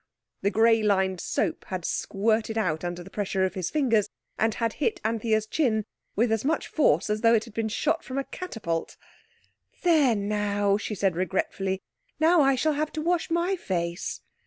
The 0.41 0.49
grey 0.49 0.81
lined 0.81 1.21
soap 1.21 1.65
had 1.65 1.85
squirted 1.85 2.57
out 2.57 2.83
under 2.83 3.03
the 3.03 3.11
pressure 3.11 3.45
of 3.45 3.53
his 3.53 3.69
fingers, 3.69 4.09
and 4.35 4.55
had 4.55 4.73
hit 4.81 4.99
Anthea's 5.05 5.45
chin 5.45 5.85
with 6.15 6.31
as 6.31 6.43
much 6.43 6.65
force 6.67 7.07
as 7.07 7.21
though 7.21 7.35
it 7.35 7.43
had 7.45 7.53
been 7.53 7.69
shot 7.69 8.03
from 8.03 8.17
a 8.17 8.23
catapult. 8.23 8.97
"There 9.83 10.15
now," 10.15 10.75
she 10.77 10.95
said 10.95 11.15
regretfully, 11.15 11.83
"now 12.19 12.41
I 12.41 12.55
shall 12.55 12.73
have 12.73 12.91
to 12.93 13.01
wash 13.03 13.29
my 13.29 13.55
face." 13.55 14.21